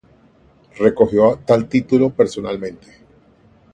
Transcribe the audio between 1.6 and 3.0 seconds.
título personalmente.